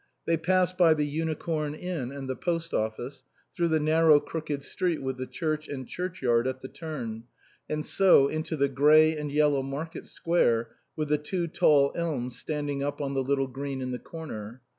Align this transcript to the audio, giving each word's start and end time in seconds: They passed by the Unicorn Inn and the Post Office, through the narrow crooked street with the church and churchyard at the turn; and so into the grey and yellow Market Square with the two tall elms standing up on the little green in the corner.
They 0.25 0.35
passed 0.35 0.79
by 0.79 0.95
the 0.95 1.05
Unicorn 1.05 1.75
Inn 1.75 2.11
and 2.11 2.27
the 2.27 2.35
Post 2.35 2.73
Office, 2.73 3.21
through 3.55 3.67
the 3.67 3.79
narrow 3.79 4.19
crooked 4.19 4.63
street 4.63 4.99
with 4.99 5.17
the 5.17 5.27
church 5.27 5.67
and 5.67 5.87
churchyard 5.87 6.47
at 6.47 6.61
the 6.61 6.67
turn; 6.67 7.25
and 7.69 7.85
so 7.85 8.27
into 8.27 8.57
the 8.57 8.67
grey 8.67 9.15
and 9.15 9.31
yellow 9.31 9.61
Market 9.61 10.07
Square 10.07 10.69
with 10.95 11.09
the 11.09 11.19
two 11.19 11.45
tall 11.45 11.91
elms 11.95 12.35
standing 12.39 12.81
up 12.81 12.99
on 12.99 13.13
the 13.13 13.21
little 13.23 13.45
green 13.45 13.79
in 13.79 13.91
the 13.91 13.99
corner. 13.99 14.63